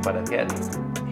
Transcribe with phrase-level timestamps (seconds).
[0.00, 0.70] De paraquedas?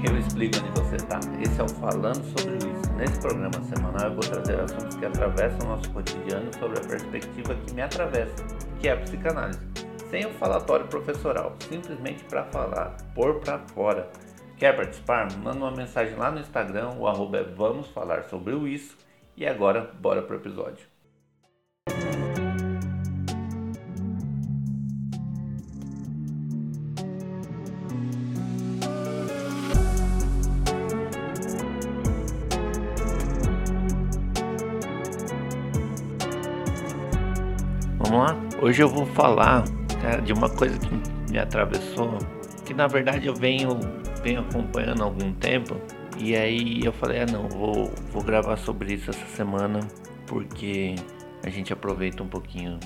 [0.08, 1.20] Eu explico onde você está.
[1.42, 2.92] Esse é o Falando sobre isso.
[2.96, 7.54] Nesse programa semanal eu vou trazer assuntos que atravessam o nosso cotidiano sobre a perspectiva
[7.54, 8.34] que me atravessa,
[8.80, 9.60] que é a psicanálise.
[10.08, 14.08] Sem o falatório professoral, simplesmente para falar, pôr para fora.
[14.56, 15.28] Quer participar?
[15.36, 18.96] Manda uma mensagem lá no Instagram, o arroba é Vamos Falar Sobre o Isso.
[19.36, 20.86] E agora, bora pro episódio.
[38.60, 39.62] Hoje eu vou falar
[40.02, 42.18] cara, de uma coisa que me atravessou,
[42.66, 43.78] que na verdade eu venho,
[44.20, 45.80] venho acompanhando há algum tempo.
[46.18, 49.78] E aí eu falei, ah não, vou, vou gravar sobre isso essa semana,
[50.26, 50.96] porque
[51.44, 52.80] a gente aproveita um pouquinho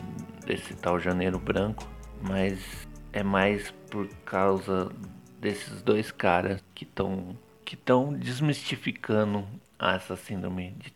[0.44, 1.88] desse tal janeiro branco,
[2.20, 4.92] mas é mais por causa
[5.40, 7.34] desses dois caras que estão
[7.64, 9.46] que estão desmistificando
[9.80, 10.90] essa síndrome de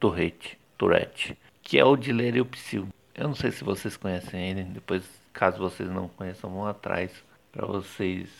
[0.00, 2.88] Tourette, Tourette, que é o de ler e o psil.
[3.20, 7.12] Eu não sei se vocês conhecem ele, depois, caso vocês não conheçam, vão atrás
[7.52, 8.30] para vocês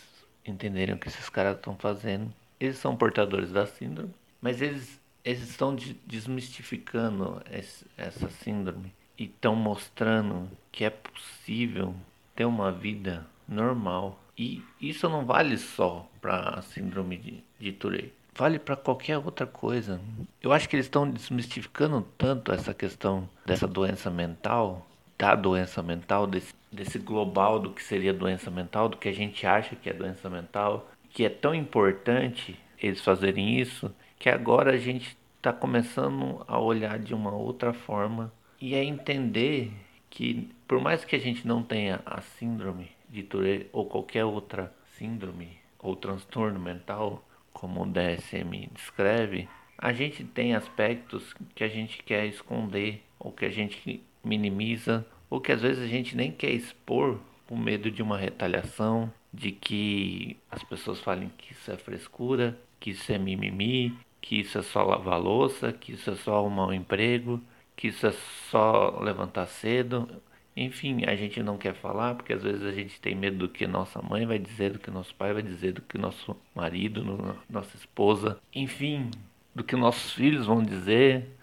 [0.42, 2.32] entenderem o que esses caras estão fazendo.
[2.58, 9.24] Eles são portadores da síndrome, mas eles, eles estão de, desmistificando esse, essa síndrome e
[9.24, 11.94] estão mostrando que é possível
[12.34, 14.18] ter uma vida normal.
[14.34, 19.46] E isso não vale só para a síndrome de, de Tourette vale para qualquer outra
[19.46, 20.00] coisa.
[20.40, 24.86] Eu acho que eles estão desmistificando tanto essa questão dessa doença mental,
[25.18, 29.46] da doença mental, desse, desse global do que seria doença mental, do que a gente
[29.46, 34.78] acha que é doença mental, que é tão importante eles fazerem isso, que agora a
[34.78, 39.70] gente está começando a olhar de uma outra forma e a entender
[40.08, 44.72] que por mais que a gente não tenha a síndrome de Tourette ou qualquer outra
[44.96, 47.22] síndrome ou transtorno mental,
[47.52, 53.44] como o DSM descreve, a gente tem aspectos que a gente quer esconder, ou que
[53.44, 58.02] a gente minimiza, ou que às vezes a gente nem quer expor com medo de
[58.02, 63.96] uma retaliação, de que as pessoas falem que isso é frescura, que isso é mimimi,
[64.20, 67.40] que isso é só lavar louça, que isso é só um emprego,
[67.76, 68.12] que isso é
[68.50, 70.08] só levantar cedo.
[70.56, 73.66] Enfim, a gente não quer falar porque às vezes a gente tem medo do que
[73.66, 77.02] nossa mãe vai dizer, do que nosso pai vai dizer, do que nosso marido,
[77.48, 79.10] nossa esposa, enfim,
[79.54, 81.36] do que nossos filhos vão dizer.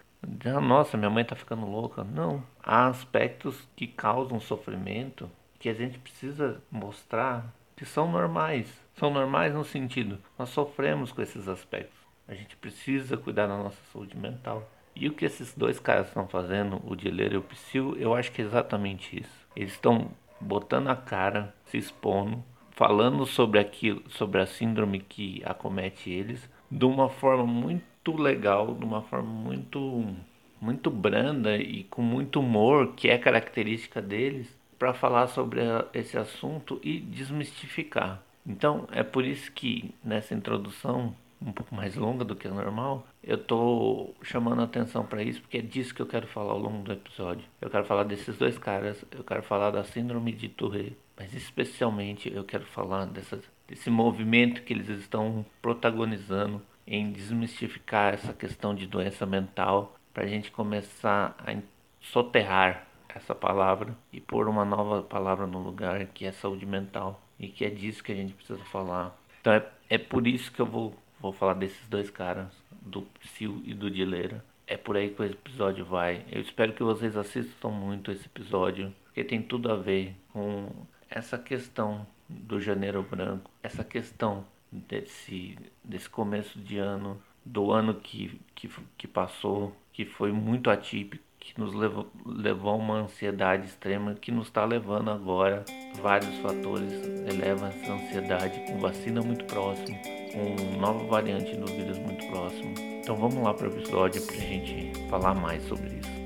[0.46, 2.04] Ah, nossa, minha mãe tá ficando louca.
[2.04, 5.30] Não, há aspectos que causam sofrimento
[5.60, 8.68] que a gente precisa mostrar que são normais.
[8.96, 11.98] São normais no sentido, nós sofremos com esses aspectos.
[12.28, 14.70] A gente precisa cuidar da nossa saúde mental.
[15.00, 18.32] E o que esses dois caras estão fazendo, o Dileiro e o Psyu, eu acho
[18.32, 19.48] que é exatamente isso.
[19.56, 20.10] Eles estão
[20.42, 26.86] botando a cara, se expondo, falando sobre aquilo, sobre a síndrome que acomete eles, de
[26.86, 30.16] uma forma muito legal, de uma forma muito
[30.60, 35.62] muito branda e com muito humor, que é característica deles, para falar sobre
[35.94, 38.24] esse assunto e desmistificar.
[38.46, 43.08] Então, é por isso que nessa introdução um pouco mais longa do que a normal,
[43.24, 46.60] eu tô chamando a atenção para isso porque é disso que eu quero falar ao
[46.60, 47.46] longo do episódio.
[47.62, 52.32] Eu quero falar desses dois caras, eu quero falar da síndrome de Tourette, mas especialmente
[52.34, 58.88] eu quero falar dessa, desse movimento que eles estão protagonizando em desmistificar essa questão de
[58.88, 61.56] doença mental para a gente começar a
[62.00, 67.48] soterrar essa palavra e pôr uma nova palavra no lugar que é saúde mental e
[67.48, 69.16] que é disso que a gente precisa falar.
[69.42, 72.48] Então é, é por isso que eu vou Vou falar desses dois caras,
[72.82, 74.44] do Sil e do Dileira.
[74.66, 76.26] É por aí que o episódio vai.
[76.32, 80.70] Eu espero que vocês assistam muito esse episódio, porque tem tudo a ver com
[81.10, 88.40] essa questão do janeiro branco, essa questão desse, desse começo de ano, do ano que,
[88.54, 94.16] que, que passou, que foi muito atípico, que nos levou, levou a uma ansiedade extrema,
[94.16, 95.64] que nos está levando agora.
[96.02, 96.92] Vários fatores
[97.32, 99.98] elevam essa ansiedade, com vacina muito próximo,
[100.34, 102.74] com nova variante do vírus muito próximo.
[102.78, 106.18] Então vamos lá para o episódio para a gente falar mais sobre isso.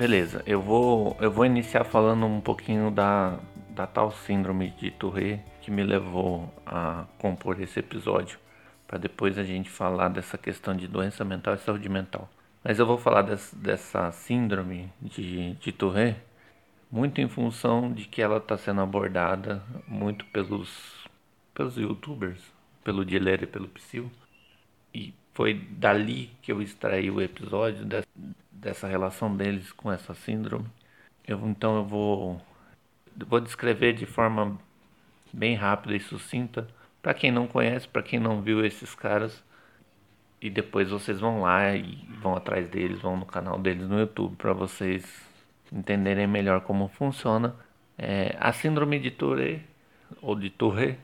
[0.00, 3.38] Beleza, eu vou, eu vou iniciar falando um pouquinho da,
[3.68, 8.38] da tal síndrome de Tourette que me levou a compor esse episódio,
[8.90, 12.28] para depois a gente falar dessa questão de doença mental e saúde mental.
[12.64, 16.20] Mas eu vou falar des, dessa síndrome de, de Tourette
[16.90, 21.06] muito em função de que ela está sendo abordada muito pelos,
[21.54, 22.42] pelos youtubers,
[22.82, 24.10] pelo Dileira e pelo Psyll.
[24.92, 28.02] E foi dali que eu extraí o episódio de,
[28.50, 30.66] dessa relação deles com essa síndrome.
[31.24, 32.42] Eu, então eu vou,
[33.28, 34.58] vou descrever de forma
[35.32, 36.66] bem rápida e sucinta
[37.02, 39.42] para quem não conhece, para quem não viu esses caras.
[40.40, 44.36] E depois vocês vão lá e vão atrás deles, vão no canal deles no YouTube
[44.36, 45.04] para vocês
[45.72, 47.54] entenderem melhor como funciona.
[47.98, 49.64] É, a síndrome de Tourette
[50.22, 51.00] ou de Tourette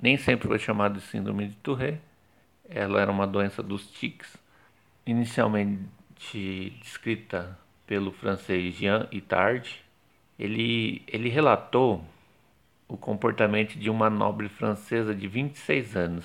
[0.00, 2.00] nem sempre foi chamada de síndrome de Tourette.
[2.68, 4.36] Ela era uma doença dos tics,
[5.04, 5.80] inicialmente
[6.80, 9.84] descrita pelo francês Jean Itard.
[10.38, 12.04] Ele, ele relatou
[12.88, 16.24] o comportamento de uma nobre francesa de 26 anos,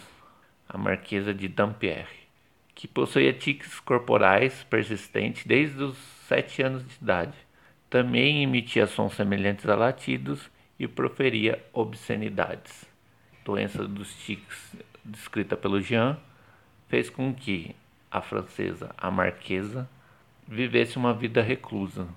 [0.70, 2.28] a Marquesa de Dampierre,
[2.76, 5.98] que possuía tiques corporais persistentes desde os
[6.28, 7.38] 7 anos de idade.
[7.90, 10.50] Também emitia sons semelhantes a latidos
[10.80, 12.86] e proferia obscenidades.
[13.44, 16.18] Doença dos tiques, descrita pelo Jean,
[16.88, 17.76] fez com que
[18.10, 19.90] a francesa, a marquesa,
[20.48, 22.08] vivesse uma vida reclusa.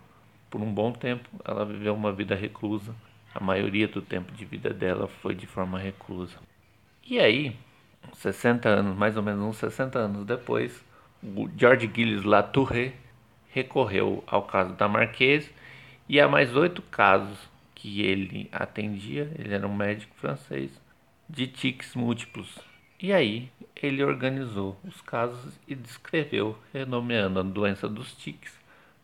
[0.51, 2.95] Por um bom tempo, ela viveu uma vida reclusa.
[3.35, 6.37] A maioria do tempo de vida dela foi de forma reclusa.
[7.05, 7.57] E aí,
[8.13, 10.85] 60 anos, mais ou menos uns 60 anos depois,
[11.23, 12.93] o George Gilles Latouré
[13.51, 15.51] recorreu ao caso da Marquesa
[16.09, 17.39] e a mais oito casos
[17.75, 20.71] que ele atendia, ele era um médico francês,
[21.29, 22.59] de tics múltiplos.
[23.01, 28.59] E aí ele organizou os casos e descreveu, renomeando a doença dos tics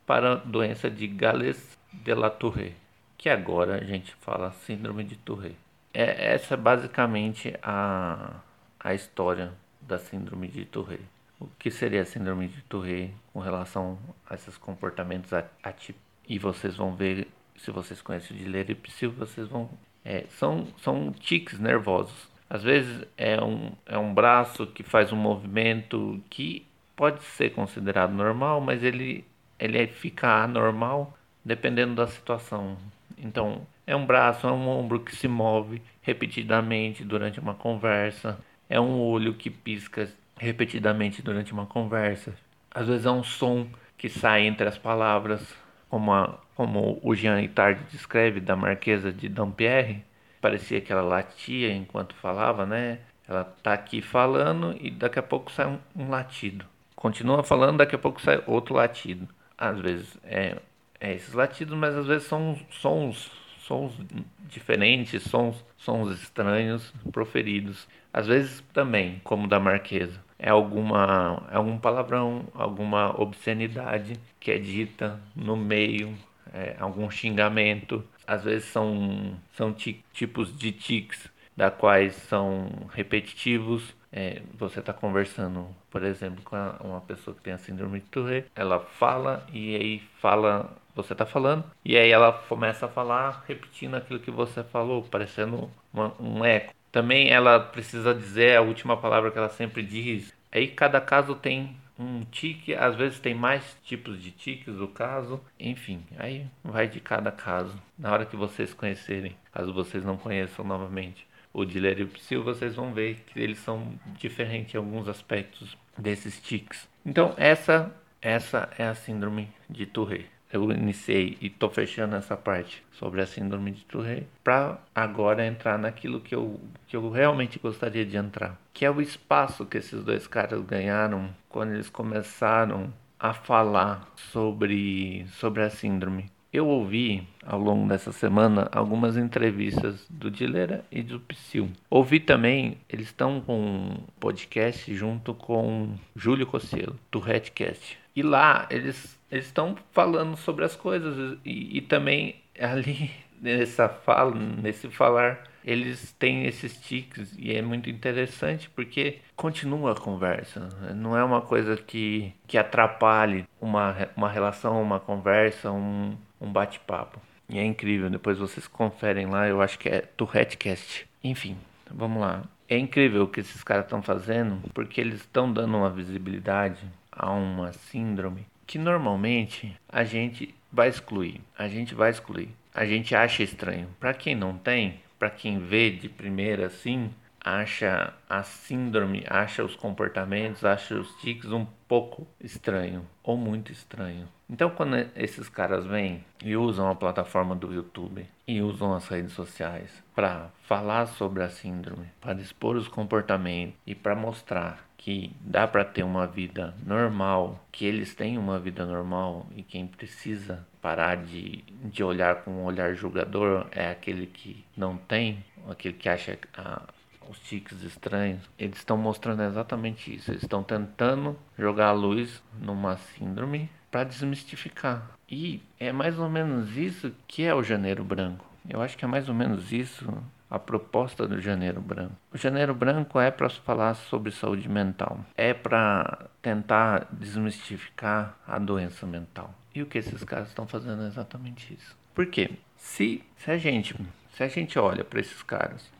[0.06, 2.76] para a doença de Gales de la Tourette,
[3.20, 5.58] que agora a gente fala síndrome de Tourette.
[5.92, 8.40] É, essa é basicamente a,
[8.80, 9.52] a história
[9.82, 11.04] da síndrome de Tourette.
[11.38, 16.00] O que seria a síndrome de Tourette com relação a esses comportamentos atípicos?
[16.26, 17.28] E vocês vão ver,
[17.58, 19.68] se vocês conhecem de leripsil, vocês vão...
[20.02, 25.16] É, são, são tiques nervosos às vezes é um, é um braço que faz um
[25.16, 29.24] movimento que pode ser considerado normal, mas ele,
[29.56, 32.76] ele fica anormal dependendo da situação.
[33.22, 38.38] Então, é um braço, é um ombro que se move repetidamente durante uma conversa,
[38.68, 40.08] é um olho que pisca
[40.38, 42.34] repetidamente durante uma conversa.
[42.70, 43.66] Às vezes é um som
[43.98, 45.54] que sai entre as palavras,
[45.88, 50.04] como, a, como o Jean Itard descreve da Marquesa de Dampierre,
[50.40, 53.00] parecia que ela latia enquanto falava, né?
[53.28, 56.64] Ela tá aqui falando e daqui a pouco sai um, um latido.
[56.96, 59.28] Continua falando, daqui a pouco sai outro latido.
[59.58, 60.56] Às vezes é,
[61.00, 63.92] é esses latidos, mas às vezes são sons, sons
[64.40, 67.88] diferentes, sons, sons estranhos proferidos.
[68.12, 74.58] Às vezes também, como da Marquesa, é alguma é algum palavrão, alguma obscenidade que é
[74.58, 76.14] dita no meio,
[76.52, 79.74] é, algum xingamento, às vezes são, são
[80.12, 83.94] tipos de tics da quais são repetitivos.
[84.12, 88.50] É, você está conversando, por exemplo, com uma pessoa que tem a síndrome de Tourette,
[88.56, 93.94] ela fala e aí fala, você está falando, e aí ela começa a falar repetindo
[93.94, 96.74] aquilo que você falou, parecendo uma, um eco.
[96.90, 100.34] Também ela precisa dizer a última palavra que ela sempre diz.
[100.50, 105.40] Aí cada caso tem um tique, às vezes tem mais tipos de tiques o caso,
[105.58, 107.80] enfim, aí vai de cada caso.
[107.98, 112.42] Na hora que vocês conhecerem, caso vocês não conheçam novamente o Diller e o Psyll,
[112.42, 116.88] vocês vão ver que eles são diferentes em alguns aspectos desses tiques.
[117.04, 122.82] Então, essa essa é a síndrome de Tourette eu iniciei e estou fechando essa parte
[122.92, 128.04] sobre a síndrome de Tourette para agora entrar naquilo que eu, que eu realmente gostaria
[128.04, 133.32] de entrar, que é o espaço que esses dois caras ganharam quando eles começaram a
[133.32, 136.30] falar sobre, sobre a síndrome.
[136.52, 141.70] Eu ouvi ao longo dessa semana algumas entrevistas do Dilera e do Psyll.
[141.88, 147.96] Ouvi também, eles estão com um podcast junto com Júlio Cossielo, do Redcast.
[148.16, 154.88] E lá eles estão falando sobre as coisas e, e também ali nessa fala, nesse
[154.88, 160.68] falar, eles têm esses tiques e é muito interessante porque continua a conversa.
[160.94, 167.20] Não é uma coisa que, que atrapalhe uma, uma relação, uma conversa, um, um bate-papo.
[167.48, 171.06] E é incrível, depois vocês conferem lá, eu acho que é Tourettecast.
[171.22, 171.56] Enfim,
[171.90, 172.44] vamos lá.
[172.68, 176.80] É incrível o que esses caras estão fazendo, porque eles estão dando uma visibilidade
[177.10, 181.40] a uma síndrome que normalmente a gente vai excluir.
[181.58, 182.50] A gente vai excluir.
[182.72, 183.88] A gente acha estranho.
[183.98, 189.74] Para quem não tem, para quem vê de primeira assim, acha a síndrome, acha os
[189.74, 194.28] comportamentos, acha os tics um pouco estranho ou muito estranho.
[194.48, 199.32] Então, quando esses caras vêm e usam a plataforma do YouTube e usam as redes
[199.32, 205.66] sociais para falar sobre a síndrome, para expor os comportamentos e para mostrar que dá
[205.66, 211.16] para ter uma vida normal, que eles têm uma vida normal e quem precisa parar
[211.16, 216.38] de, de olhar com um olhar julgador é aquele que não tem, aquele que acha
[216.54, 216.82] a,
[217.28, 220.30] os tiques estranhos, eles estão mostrando exatamente isso.
[220.30, 225.10] Eles estão tentando jogar a luz numa síndrome para desmistificar.
[225.28, 228.44] E é mais ou menos isso que é o Janeiro Branco.
[228.68, 230.06] Eu acho que é mais ou menos isso
[230.50, 232.16] a proposta do Janeiro Branco.
[232.32, 239.06] O Janeiro Branco é para falar sobre saúde mental, é para tentar desmistificar a doença
[239.06, 239.54] mental.
[239.72, 241.96] E o que esses caras estão fazendo é exatamente isso.
[242.12, 242.50] Por quê?
[242.76, 243.94] Se, se a gente
[244.32, 245.90] se a gente olha para esses caras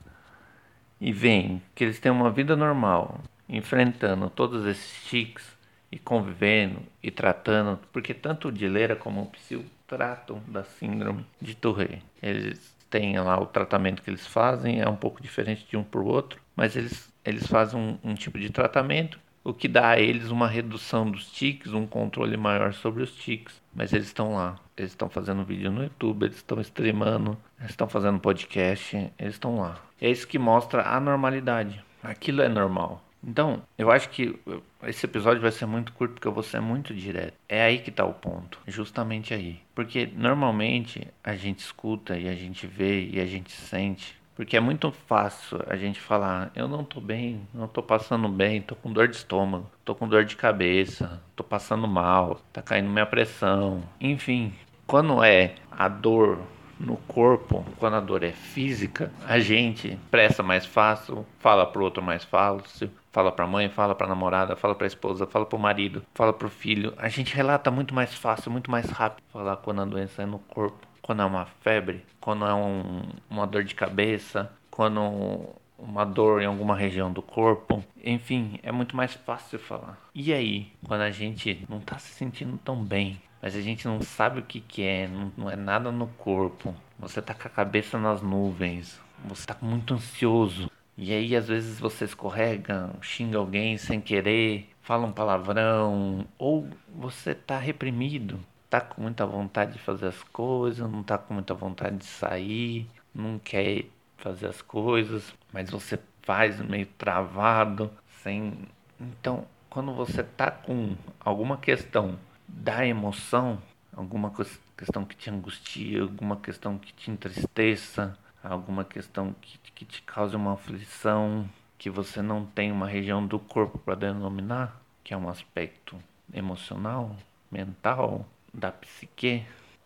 [1.01, 5.57] e vê que eles têm uma vida normal, enfrentando todos esses tics
[5.91, 11.55] e convivendo e tratando, porque tanto o Dileira como o Psyu tratam da síndrome de
[11.55, 12.03] Tourette.
[12.23, 16.01] Eles têm lá o tratamento que eles fazem, é um pouco diferente de um para
[16.01, 20.01] o outro, mas eles, eles fazem um, um tipo de tratamento o que dá a
[20.01, 23.61] eles uma redução dos tics, um controle maior sobre os tics.
[23.75, 27.89] Mas eles estão lá, eles estão fazendo vídeo no YouTube, eles estão streamando, eles estão
[27.89, 29.81] fazendo podcast, eles estão lá.
[30.01, 31.85] É isso que mostra a normalidade.
[32.03, 33.03] Aquilo é normal.
[33.23, 34.39] Então, eu acho que
[34.85, 37.35] esse episódio vai ser muito curto porque eu vou ser muito direto.
[37.49, 39.61] É aí que está o ponto, justamente aí.
[39.75, 44.19] Porque normalmente a gente escuta e a gente vê e a gente sente.
[44.35, 48.63] Porque é muito fácil a gente falar, eu não tô bem, não tô passando bem,
[48.63, 52.89] tô com dor de estômago, tô com dor de cabeça, tô passando mal, tá caindo
[52.89, 53.83] minha pressão.
[54.01, 54.55] Enfim,
[54.87, 56.39] quando é a dor
[56.81, 62.03] no corpo, quando a dor é física, a gente pressa mais fácil, fala pro outro
[62.03, 66.33] mais fácil, fala pra mãe, fala pra namorada, fala pra esposa, fala pro marido, fala
[66.33, 66.95] pro filho.
[66.97, 70.39] A gente relata muito mais fácil, muito mais rápido falar quando a doença é no
[70.39, 76.43] corpo, quando é uma febre, quando é um, uma dor de cabeça, quando uma dor
[76.43, 77.85] em alguma região do corpo.
[78.03, 79.99] Enfim, é muito mais fácil falar.
[80.15, 84.03] E aí, quando a gente não tá se sentindo tão bem, mas a gente não
[84.03, 86.75] sabe o que, que é, não, não é nada no corpo.
[86.99, 90.71] Você tá com a cabeça nas nuvens, você tá muito ansioso.
[90.97, 97.35] E aí às vezes você escorrega, xinga alguém sem querer, fala um palavrão, ou você
[97.35, 101.97] tá reprimido, tá com muita vontade de fazer as coisas, não tá com muita vontade
[101.97, 103.87] de sair, não quer
[104.19, 107.91] fazer as coisas, mas você faz meio travado,
[108.23, 108.69] sem.
[109.01, 112.19] Então, quando você tá com alguma questão
[112.53, 113.61] da emoção,
[113.93, 114.33] alguma
[114.77, 120.35] questão que te angustia, alguma questão que te entristeça, alguma questão que, que te cause
[120.37, 125.29] uma aflição, que você não tem uma região do corpo para denominar, que é um
[125.29, 125.97] aspecto
[126.33, 127.17] emocional,
[127.51, 129.45] mental, da psique,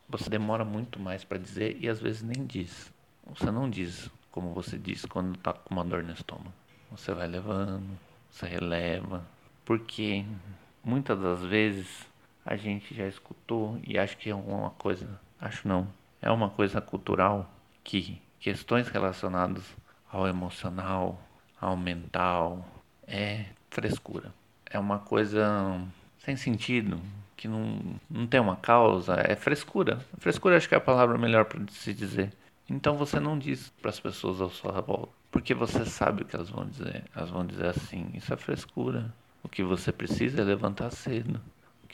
[0.09, 2.93] você demora muito mais para dizer e às vezes nem diz.
[3.27, 6.53] Você não diz como você diz quando está com uma dor no estômago.
[6.91, 7.99] Você vai levando,
[8.31, 9.25] você releva,
[9.65, 10.25] porque
[10.83, 12.07] muitas das vezes
[12.45, 15.89] a gente já escutou e acho que é uma coisa, acho não,
[16.21, 17.51] é uma coisa cultural
[17.83, 19.65] que questões relacionadas
[20.11, 21.21] ao emocional,
[21.61, 22.67] ao mental,
[23.07, 24.33] é frescura.
[24.67, 25.81] É uma coisa
[26.19, 27.01] sem sentido,
[27.37, 29.99] que não, não tem uma causa, é frescura.
[30.19, 32.33] Frescura acho que é a palavra melhor para se dizer.
[32.69, 36.35] Então você não diz para as pessoas à sua volta, porque você sabe o que
[36.35, 37.05] elas vão dizer.
[37.15, 39.13] Elas vão dizer assim: isso é frescura.
[39.43, 41.41] O que você precisa é levantar cedo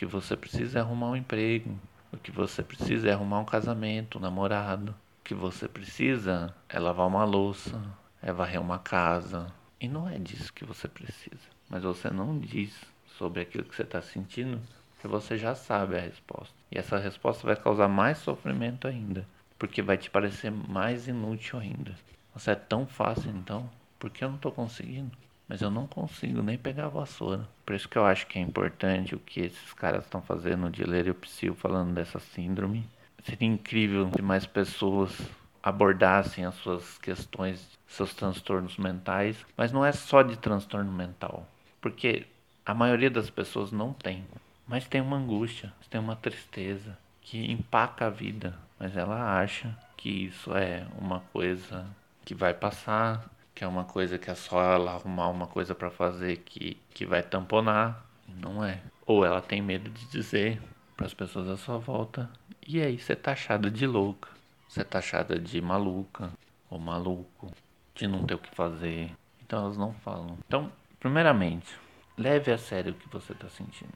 [0.00, 1.78] que você precisa é arrumar um emprego.
[2.10, 4.92] O que você precisa é arrumar um casamento, um namorado.
[4.92, 7.78] O que você precisa é lavar uma louça,
[8.22, 9.52] é varrer uma casa.
[9.78, 11.42] E não é disso que você precisa.
[11.68, 12.74] Mas você não diz
[13.18, 14.58] sobre aquilo que você está sentindo,
[14.94, 16.54] porque você já sabe a resposta.
[16.72, 19.28] E essa resposta vai causar mais sofrimento ainda,
[19.58, 21.94] porque vai te parecer mais inútil ainda.
[22.34, 25.12] Você é tão fácil então, por que eu não estou conseguindo?
[25.50, 27.48] Mas eu não consigo nem pegar a vassoura.
[27.66, 30.84] Por isso que eu acho que é importante o que esses caras estão fazendo de
[30.84, 32.88] ler o psil falando dessa síndrome.
[33.24, 35.10] Seria incrível se mais pessoas
[35.60, 41.44] abordassem as suas questões, seus transtornos mentais, mas não é só de transtorno mental,
[41.80, 42.26] porque
[42.64, 44.24] a maioria das pessoas não tem,
[44.68, 50.26] mas tem uma angústia, tem uma tristeza que empaca a vida, mas ela acha que
[50.26, 51.84] isso é uma coisa
[52.24, 53.28] que vai passar,
[53.60, 57.04] que é uma coisa que é só ela arrumar uma coisa para fazer que, que
[57.04, 58.06] vai tamponar.
[58.26, 58.80] Não é.
[59.04, 60.58] Ou ela tem medo de dizer
[60.96, 62.30] para as pessoas à sua volta.
[62.66, 64.30] E aí você é taxada de louca.
[64.66, 66.32] Você é taxada de maluca
[66.70, 67.52] ou maluco.
[67.94, 69.12] De não ter o que fazer.
[69.42, 70.38] Então elas não falam.
[70.46, 71.68] Então, primeiramente,
[72.16, 73.92] leve a sério o que você está sentindo.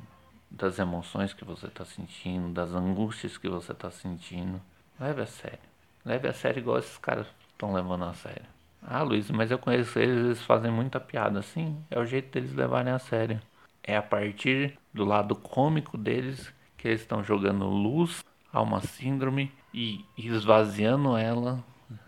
[0.50, 4.61] Das emoções que você está sentindo, das angústias que você está sentindo.
[5.00, 5.59] Leve a sério.
[6.04, 8.53] Leve a sério igual esses caras estão levando a sério.
[8.86, 11.40] Ah, Luiz, mas eu conheço eles, eles fazem muita piada.
[11.40, 13.40] Sim, é o jeito deles levarem a sério.
[13.82, 18.22] É a partir do lado cômico deles que eles estão jogando luz
[18.52, 21.64] a uma síndrome e esvaziando ela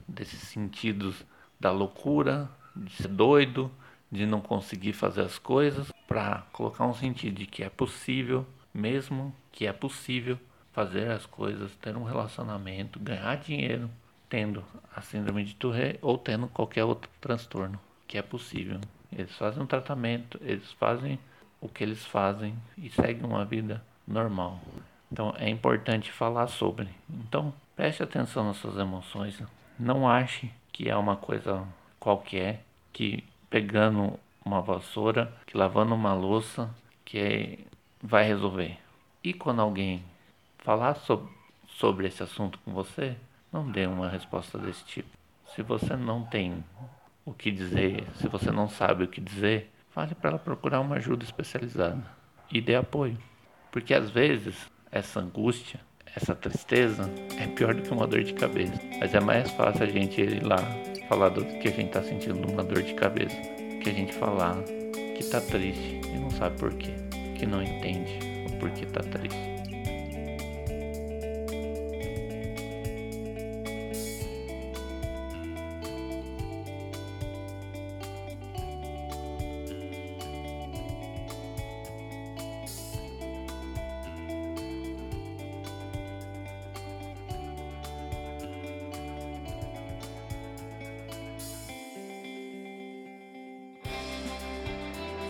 [0.06, 1.24] desses sentidos
[1.58, 3.70] da loucura, de ser doido,
[4.12, 9.34] de não conseguir fazer as coisas, para colocar um sentido de que é possível, mesmo
[9.50, 10.38] que é possível
[10.72, 13.90] fazer as coisas, ter um relacionamento, ganhar dinheiro,
[14.28, 14.64] tendo
[14.94, 18.80] a síndrome de Tourette ou tendo qualquer outro transtorno, que é possível.
[19.12, 21.18] Eles fazem um tratamento, eles fazem
[21.60, 24.60] o que eles fazem e seguem uma vida normal.
[25.10, 26.88] Então é importante falar sobre.
[27.08, 29.42] Então preste atenção nas suas emoções.
[29.78, 31.66] Não ache que é uma coisa
[31.98, 36.70] qualquer, que pegando uma vassoura, que lavando uma louça,
[37.04, 37.66] que
[38.02, 38.78] vai resolver.
[39.22, 40.04] E quando alguém
[40.58, 41.32] falar sobre,
[41.68, 43.16] sobre esse assunto com você,
[43.52, 45.08] não dê uma resposta desse tipo.
[45.54, 46.64] Se você não tem
[47.24, 50.96] o que dizer, se você não sabe o que dizer, fale para ela procurar uma
[50.96, 52.04] ajuda especializada
[52.52, 53.18] e dê apoio.
[53.70, 54.54] Porque às vezes
[54.90, 55.80] essa angústia,
[56.14, 58.80] essa tristeza é pior do que uma dor de cabeça.
[59.00, 60.58] Mas é mais fácil a gente ir lá
[61.08, 63.36] falar do que a gente está sentindo uma dor de cabeça,
[63.82, 66.94] que a gente falar que está triste e não sabe por quê,
[67.36, 69.55] que não entende o porquê está triste.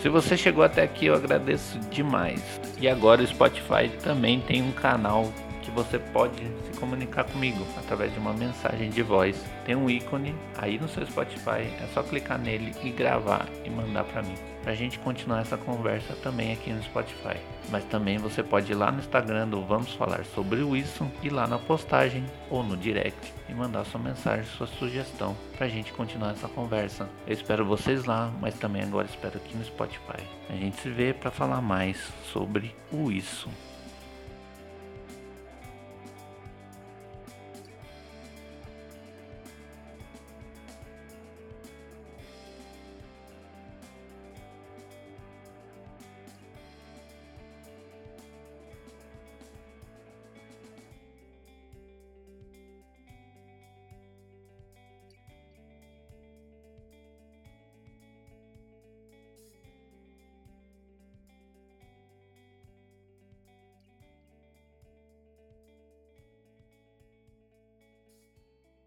[0.06, 2.40] Se você chegou até aqui, eu agradeço demais.
[2.80, 5.32] E agora o Spotify também tem um canal
[5.66, 9.44] que você pode se comunicar comigo através de uma mensagem de voz.
[9.64, 14.04] Tem um ícone aí no seu Spotify, é só clicar nele e gravar e mandar
[14.04, 14.34] para mim.
[14.62, 17.36] Pra gente continuar essa conversa também aqui no Spotify.
[17.68, 21.48] Mas também você pode ir lá no Instagram do Vamos Falar sobre isso e lá
[21.48, 26.48] na postagem ou no direct e mandar sua mensagem, sua sugestão pra gente continuar essa
[26.48, 27.08] conversa.
[27.26, 30.22] Eu espero vocês lá, mas também agora espero aqui no Spotify.
[30.48, 33.48] A gente se vê para falar mais sobre o isso.